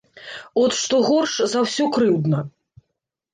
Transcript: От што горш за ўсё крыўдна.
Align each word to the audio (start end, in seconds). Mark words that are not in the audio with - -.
От 0.61 0.71
што 0.77 1.01
горш 1.09 1.35
за 1.51 1.59
ўсё 1.67 1.85
крыўдна. 1.99 2.39